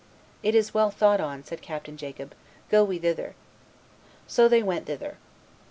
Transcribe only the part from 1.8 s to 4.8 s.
Jacob: 'go we thither.' So they